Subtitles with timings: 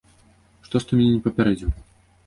[0.69, 1.69] Што ж ты мяне не папярэдзіў?!